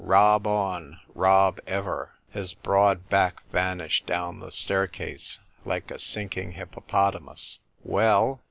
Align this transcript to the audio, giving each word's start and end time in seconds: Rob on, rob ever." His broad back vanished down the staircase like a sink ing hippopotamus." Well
Rob 0.03 0.47
on, 0.47 0.99
rob 1.13 1.59
ever." 1.67 2.13
His 2.31 2.55
broad 2.55 3.07
back 3.09 3.43
vanished 3.51 4.07
down 4.07 4.39
the 4.39 4.51
staircase 4.51 5.37
like 5.63 5.91
a 5.91 5.99
sink 5.99 6.35
ing 6.37 6.53
hippopotamus." 6.53 7.59
Well 7.83 8.39